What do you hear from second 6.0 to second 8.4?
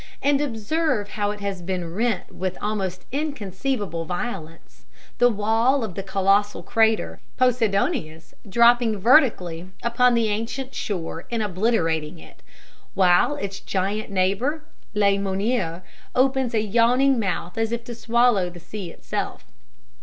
colossal crater Posidonius